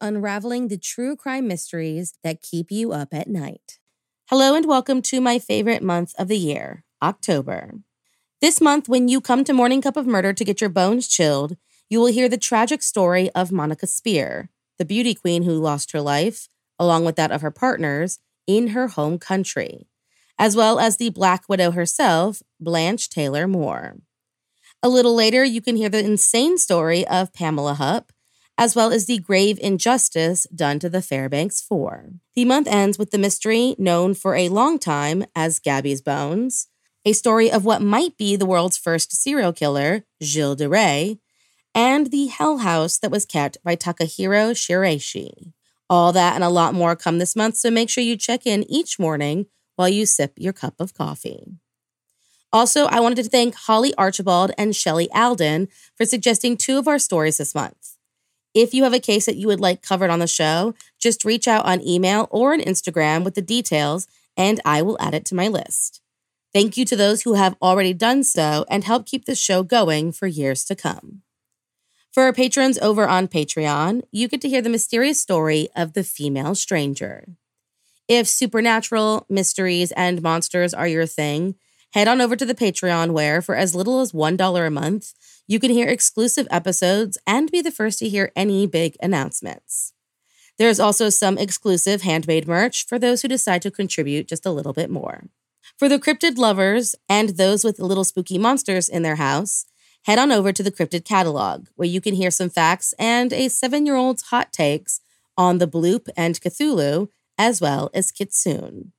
unraveling 0.00 0.68
the 0.68 0.78
true 0.78 1.16
crime 1.16 1.46
mysteries 1.46 2.14
that 2.22 2.42
keep 2.42 2.70
you 2.70 2.92
up 2.92 3.08
at 3.12 3.28
night. 3.28 3.78
Hello, 4.30 4.54
and 4.54 4.66
welcome 4.66 5.02
to 5.02 5.20
my 5.20 5.38
favorite 5.38 5.82
month 5.82 6.14
of 6.18 6.28
the 6.28 6.36
year, 6.36 6.84
October. 7.02 7.74
This 8.40 8.60
month, 8.60 8.88
when 8.88 9.08
you 9.08 9.20
come 9.20 9.42
to 9.44 9.52
Morning 9.52 9.82
Cup 9.82 9.96
of 9.96 10.06
Murder 10.06 10.32
to 10.32 10.44
get 10.44 10.60
your 10.60 10.70
bones 10.70 11.08
chilled, 11.08 11.56
you 11.90 11.98
will 11.98 12.06
hear 12.06 12.28
the 12.28 12.36
tragic 12.36 12.82
story 12.82 13.30
of 13.30 13.50
Monica 13.50 13.86
Spear, 13.86 14.50
the 14.78 14.84
beauty 14.84 15.14
queen 15.14 15.42
who 15.42 15.52
lost 15.52 15.92
her 15.92 16.00
life, 16.00 16.48
along 16.78 17.04
with 17.04 17.16
that 17.16 17.32
of 17.32 17.40
her 17.42 17.50
partners, 17.50 18.18
in 18.46 18.68
her 18.68 18.88
home 18.88 19.18
country, 19.18 19.88
as 20.38 20.54
well 20.54 20.78
as 20.78 20.96
the 20.96 21.10
Black 21.10 21.48
Widow 21.48 21.70
herself, 21.72 22.42
Blanche 22.60 23.08
Taylor 23.08 23.48
Moore. 23.48 23.96
A 24.82 24.88
little 24.88 25.14
later, 25.14 25.42
you 25.42 25.60
can 25.60 25.74
hear 25.74 25.88
the 25.88 26.04
insane 26.04 26.58
story 26.58 27.06
of 27.08 27.32
Pamela 27.32 27.74
Hupp, 27.74 28.12
as 28.58 28.74
well 28.74 28.92
as 28.92 29.06
the 29.06 29.18
grave 29.18 29.56
injustice 29.62 30.44
done 30.52 30.80
to 30.80 30.90
the 30.90 31.00
Fairbanks 31.00 31.60
Four. 31.60 32.10
The 32.34 32.44
month 32.44 32.66
ends 32.66 32.98
with 32.98 33.12
the 33.12 33.18
mystery 33.18 33.76
known 33.78 34.14
for 34.14 34.34
a 34.34 34.48
long 34.48 34.80
time 34.80 35.24
as 35.36 35.60
Gabby's 35.60 36.02
Bones, 36.02 36.66
a 37.04 37.12
story 37.12 37.50
of 37.50 37.64
what 37.64 37.80
might 37.80 38.18
be 38.18 38.34
the 38.34 38.44
world's 38.44 38.76
first 38.76 39.12
serial 39.14 39.52
killer, 39.52 40.04
Gilles 40.20 40.56
de 40.56 40.68
Rais, 40.68 41.16
and 41.72 42.08
the 42.08 42.26
hell 42.26 42.58
house 42.58 42.98
that 42.98 43.12
was 43.12 43.24
kept 43.24 43.62
by 43.62 43.76
Takahiro 43.76 44.50
Shiraishi. 44.50 45.52
All 45.88 46.12
that 46.12 46.34
and 46.34 46.42
a 46.42 46.48
lot 46.48 46.74
more 46.74 46.96
come 46.96 47.18
this 47.18 47.36
month, 47.36 47.56
so 47.56 47.70
make 47.70 47.88
sure 47.88 48.02
you 48.02 48.16
check 48.16 48.44
in 48.44 48.68
each 48.68 48.98
morning 48.98 49.46
while 49.76 49.88
you 49.88 50.04
sip 50.04 50.32
your 50.36 50.52
cup 50.52 50.74
of 50.80 50.92
coffee. 50.92 51.44
Also, 52.52 52.86
I 52.86 52.98
wanted 52.98 53.22
to 53.22 53.30
thank 53.30 53.54
Holly 53.54 53.94
Archibald 53.96 54.50
and 54.58 54.74
Shelley 54.74 55.08
Alden 55.12 55.68
for 55.96 56.04
suggesting 56.04 56.56
two 56.56 56.78
of 56.78 56.88
our 56.88 56.98
stories 56.98 57.36
this 57.36 57.54
month. 57.54 57.97
If 58.58 58.74
you 58.74 58.82
have 58.82 58.92
a 58.92 58.98
case 58.98 59.26
that 59.26 59.36
you 59.36 59.46
would 59.46 59.60
like 59.60 59.82
covered 59.82 60.10
on 60.10 60.18
the 60.18 60.26
show, 60.26 60.74
just 60.98 61.24
reach 61.24 61.46
out 61.46 61.64
on 61.64 61.80
email 61.80 62.26
or 62.32 62.54
on 62.54 62.60
Instagram 62.60 63.22
with 63.22 63.36
the 63.36 63.40
details, 63.40 64.08
and 64.36 64.60
I 64.64 64.82
will 64.82 65.00
add 65.00 65.14
it 65.14 65.24
to 65.26 65.36
my 65.36 65.46
list. 65.46 66.00
Thank 66.52 66.76
you 66.76 66.84
to 66.86 66.96
those 66.96 67.22
who 67.22 67.34
have 67.34 67.54
already 67.62 67.92
done 67.92 68.24
so 68.24 68.64
and 68.68 68.82
help 68.82 69.06
keep 69.06 69.26
the 69.26 69.36
show 69.36 69.62
going 69.62 70.10
for 70.10 70.26
years 70.26 70.64
to 70.64 70.74
come. 70.74 71.22
For 72.10 72.24
our 72.24 72.32
patrons 72.32 72.78
over 72.78 73.06
on 73.06 73.28
Patreon, 73.28 74.02
you 74.10 74.26
get 74.26 74.40
to 74.40 74.48
hear 74.48 74.60
the 74.60 74.68
mysterious 74.68 75.20
story 75.20 75.68
of 75.76 75.92
the 75.92 76.02
female 76.02 76.56
stranger. 76.56 77.28
If 78.08 78.26
supernatural, 78.26 79.24
mysteries, 79.28 79.92
and 79.92 80.20
monsters 80.20 80.74
are 80.74 80.88
your 80.88 81.06
thing, 81.06 81.54
head 81.92 82.08
on 82.08 82.20
over 82.20 82.34
to 82.34 82.44
the 82.44 82.56
Patreon 82.56 83.12
where, 83.12 83.40
for 83.40 83.54
as 83.54 83.76
little 83.76 84.00
as 84.00 84.10
$1 84.10 84.66
a 84.66 84.70
month, 84.70 85.14
you 85.48 85.58
can 85.58 85.70
hear 85.70 85.88
exclusive 85.88 86.46
episodes 86.50 87.18
and 87.26 87.50
be 87.50 87.62
the 87.62 87.72
first 87.72 87.98
to 87.98 88.08
hear 88.08 88.30
any 88.36 88.66
big 88.66 88.96
announcements. 89.02 89.94
There's 90.58 90.78
also 90.78 91.08
some 91.08 91.38
exclusive 91.38 92.02
handmade 92.02 92.46
merch 92.46 92.86
for 92.86 92.98
those 92.98 93.22
who 93.22 93.28
decide 93.28 93.62
to 93.62 93.70
contribute 93.70 94.28
just 94.28 94.44
a 94.44 94.50
little 94.50 94.74
bit 94.74 94.90
more. 94.90 95.24
For 95.78 95.88
the 95.88 95.98
cryptid 95.98 96.36
lovers 96.36 96.94
and 97.08 97.30
those 97.30 97.64
with 97.64 97.78
little 97.78 98.04
spooky 98.04 98.36
monsters 98.36 98.88
in 98.88 99.02
their 99.02 99.16
house, 99.16 99.64
head 100.04 100.18
on 100.18 100.30
over 100.30 100.52
to 100.52 100.62
the 100.62 100.70
Cryptid 100.70 101.04
Catalog, 101.04 101.68
where 101.76 101.88
you 101.88 102.00
can 102.00 102.14
hear 102.14 102.30
some 102.30 102.50
facts 102.50 102.92
and 102.98 103.32
a 103.32 103.48
seven 103.48 103.86
year 103.86 103.96
old's 103.96 104.24
hot 104.24 104.52
takes 104.52 105.00
on 105.36 105.58
the 105.58 105.68
Bloop 105.68 106.08
and 106.16 106.40
Cthulhu, 106.40 107.08
as 107.38 107.60
well 107.60 107.90
as 107.94 108.12
Kitsune. 108.12 108.92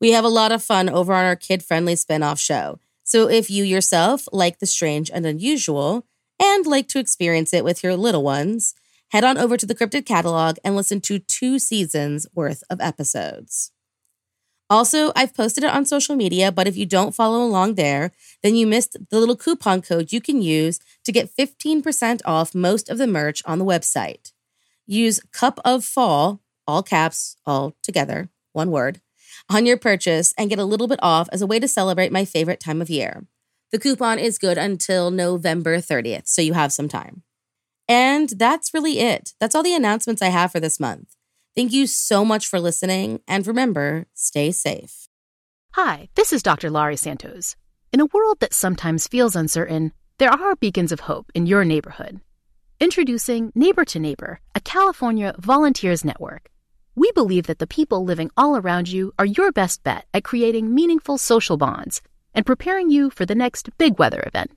We 0.00 0.12
have 0.12 0.24
a 0.24 0.28
lot 0.28 0.52
of 0.52 0.62
fun 0.62 0.88
over 0.88 1.14
on 1.14 1.24
our 1.24 1.36
kid 1.36 1.62
friendly 1.62 1.96
spin 1.96 2.22
off 2.22 2.38
show, 2.38 2.78
so 3.06 3.28
if 3.28 3.48
you 3.48 3.62
yourself 3.62 4.26
like 4.32 4.58
the 4.58 4.66
strange 4.66 5.12
and 5.14 5.24
unusual 5.24 6.04
and 6.42 6.66
like 6.66 6.88
to 6.88 6.98
experience 6.98 7.54
it 7.54 7.62
with 7.62 7.84
your 7.84 7.94
little 7.96 8.24
ones, 8.24 8.74
head 9.10 9.22
on 9.22 9.38
over 9.38 9.56
to 9.56 9.64
the 9.64 9.76
Cryptid 9.76 10.04
Catalog 10.04 10.56
and 10.64 10.74
listen 10.74 11.00
to 11.02 11.20
two 11.20 11.60
seasons 11.60 12.26
worth 12.34 12.64
of 12.68 12.80
episodes. 12.80 13.70
Also, 14.68 15.12
I've 15.14 15.36
posted 15.36 15.62
it 15.62 15.70
on 15.70 15.86
social 15.86 16.16
media, 16.16 16.50
but 16.50 16.66
if 16.66 16.76
you 16.76 16.84
don't 16.84 17.14
follow 17.14 17.44
along 17.44 17.76
there, 17.76 18.10
then 18.42 18.56
you 18.56 18.66
missed 18.66 18.96
the 19.10 19.20
little 19.20 19.36
coupon 19.36 19.82
code 19.82 20.12
you 20.12 20.20
can 20.20 20.42
use 20.42 20.80
to 21.04 21.12
get 21.12 21.30
15% 21.30 22.20
off 22.24 22.56
most 22.56 22.88
of 22.88 22.98
the 22.98 23.06
merch 23.06 23.40
on 23.46 23.60
the 23.60 23.64
website. 23.64 24.32
Use 24.84 25.20
Cup 25.30 25.60
of 25.64 25.84
Fall, 25.84 26.40
all 26.66 26.82
caps, 26.82 27.36
all 27.46 27.76
together, 27.84 28.30
one 28.52 28.72
word, 28.72 29.00
on 29.48 29.66
your 29.66 29.76
purchase 29.76 30.34
and 30.36 30.50
get 30.50 30.58
a 30.58 30.64
little 30.64 30.88
bit 30.88 30.98
off 31.02 31.28
as 31.32 31.42
a 31.42 31.46
way 31.46 31.58
to 31.58 31.68
celebrate 31.68 32.12
my 32.12 32.24
favorite 32.24 32.60
time 32.60 32.82
of 32.82 32.90
year. 32.90 33.26
The 33.72 33.78
coupon 33.78 34.18
is 34.18 34.38
good 34.38 34.58
until 34.58 35.10
November 35.10 35.78
30th, 35.78 36.28
so 36.28 36.42
you 36.42 36.52
have 36.54 36.72
some 36.72 36.88
time. 36.88 37.22
And 37.88 38.30
that's 38.30 38.74
really 38.74 38.98
it. 39.00 39.34
That's 39.40 39.54
all 39.54 39.62
the 39.62 39.74
announcements 39.74 40.22
I 40.22 40.28
have 40.28 40.52
for 40.52 40.60
this 40.60 40.80
month. 40.80 41.14
Thank 41.54 41.72
you 41.72 41.86
so 41.86 42.24
much 42.24 42.46
for 42.46 42.60
listening, 42.60 43.20
and 43.26 43.46
remember, 43.46 44.06
stay 44.14 44.50
safe. 44.50 45.08
Hi, 45.72 46.08
this 46.14 46.32
is 46.32 46.42
Dr. 46.42 46.70
Laurie 46.70 46.96
Santos. 46.96 47.56
In 47.92 48.00
a 48.00 48.06
world 48.06 48.40
that 48.40 48.54
sometimes 48.54 49.08
feels 49.08 49.36
uncertain, 49.36 49.92
there 50.18 50.30
are 50.30 50.56
beacons 50.56 50.92
of 50.92 51.00
hope 51.00 51.30
in 51.34 51.46
your 51.46 51.64
neighborhood. 51.64 52.20
Introducing 52.78 53.52
Neighbor 53.54 53.84
to 53.86 53.98
Neighbor, 53.98 54.40
a 54.54 54.60
California 54.60 55.34
volunteers 55.38 56.04
network 56.04 56.50
we 56.96 57.12
believe 57.12 57.46
that 57.46 57.58
the 57.58 57.66
people 57.66 58.04
living 58.04 58.30
all 58.36 58.56
around 58.56 58.88
you 58.88 59.12
are 59.18 59.26
your 59.26 59.52
best 59.52 59.82
bet 59.84 60.06
at 60.14 60.24
creating 60.24 60.74
meaningful 60.74 61.18
social 61.18 61.56
bonds 61.58 62.00
and 62.34 62.44
preparing 62.46 62.90
you 62.90 63.10
for 63.10 63.26
the 63.26 63.34
next 63.34 63.68
big 63.78 63.98
weather 63.98 64.22
event. 64.26 64.50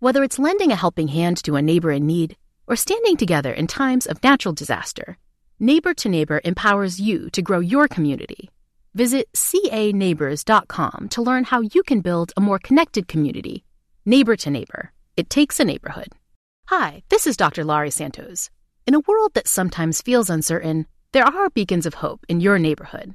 Whether 0.00 0.24
it's 0.24 0.40
lending 0.40 0.72
a 0.72 0.76
helping 0.76 1.08
hand 1.08 1.42
to 1.44 1.56
a 1.56 1.62
neighbor 1.62 1.92
in 1.92 2.04
need 2.04 2.36
or 2.66 2.76
standing 2.76 3.16
together 3.16 3.52
in 3.52 3.68
times 3.68 4.06
of 4.06 4.22
natural 4.22 4.52
disaster, 4.52 5.16
Neighbor 5.58 5.94
to 5.94 6.08
Neighbor 6.10 6.40
empowers 6.44 7.00
you 7.00 7.30
to 7.30 7.40
grow 7.40 7.60
your 7.60 7.88
community. 7.88 8.50
Visit 8.94 9.32
caneighbors.com 9.32 11.08
to 11.10 11.22
learn 11.22 11.44
how 11.44 11.60
you 11.62 11.82
can 11.82 12.00
build 12.00 12.32
a 12.36 12.40
more 12.40 12.58
connected 12.58 13.08
community. 13.08 13.64
Neighbor 14.04 14.36
to 14.36 14.50
Neighbor. 14.50 14.92
It 15.16 15.30
takes 15.30 15.58
a 15.60 15.64
neighborhood. 15.64 16.08
Hi, 16.66 17.04
this 17.08 17.26
is 17.26 17.36
Dr. 17.36 17.64
Laurie 17.64 17.90
Santos. 17.90 18.50
In 18.86 18.94
a 18.94 19.00
world 19.00 19.32
that 19.34 19.48
sometimes 19.48 20.02
feels 20.02 20.28
uncertain, 20.28 20.86
there 21.12 21.24
are 21.24 21.50
beacons 21.50 21.86
of 21.86 21.94
hope 21.94 22.24
in 22.28 22.40
your 22.40 22.58
neighborhood. 22.58 23.14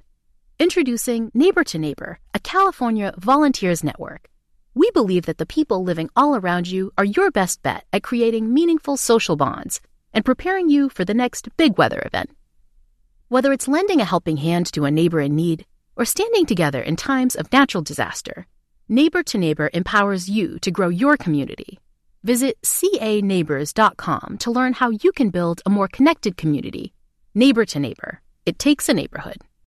Introducing 0.59 1.31
Neighbor 1.33 1.63
to 1.65 1.77
Neighbor, 1.77 2.19
a 2.33 2.39
California 2.39 3.13
volunteers 3.17 3.83
network. 3.83 4.29
We 4.73 4.89
believe 4.91 5.25
that 5.25 5.37
the 5.37 5.45
people 5.45 5.83
living 5.83 6.09
all 6.15 6.35
around 6.35 6.67
you 6.67 6.93
are 6.97 7.05
your 7.05 7.31
best 7.31 7.61
bet 7.61 7.85
at 7.91 8.03
creating 8.03 8.53
meaningful 8.53 8.97
social 8.97 9.35
bonds 9.35 9.81
and 10.13 10.23
preparing 10.23 10.69
you 10.69 10.89
for 10.89 11.03
the 11.03 11.13
next 11.13 11.49
big 11.57 11.77
weather 11.77 12.01
event. 12.05 12.29
Whether 13.27 13.51
it's 13.51 13.67
lending 13.67 14.01
a 14.01 14.05
helping 14.05 14.37
hand 14.37 14.71
to 14.73 14.85
a 14.85 14.91
neighbor 14.91 15.19
in 15.19 15.35
need 15.35 15.65
or 15.95 16.05
standing 16.05 16.45
together 16.45 16.81
in 16.81 16.95
times 16.95 17.35
of 17.35 17.51
natural 17.51 17.83
disaster, 17.83 18.47
Neighbor 18.87 19.23
to 19.23 19.37
Neighbor 19.37 19.69
empowers 19.73 20.29
you 20.29 20.59
to 20.59 20.71
grow 20.71 20.89
your 20.89 21.17
community. 21.17 21.79
Visit 22.23 22.61
caneighbors.com 22.61 24.37
to 24.39 24.51
learn 24.51 24.73
how 24.73 24.89
you 24.89 25.11
can 25.11 25.29
build 25.29 25.61
a 25.65 25.69
more 25.69 25.87
connected 25.87 26.37
community. 26.37 26.93
Neighbor 27.33 27.63
to 27.63 27.79
Neighbor. 27.79 28.19
It 28.45 28.59
takes 28.59 28.89
a 28.89 28.93
neighborhood. 28.93 29.37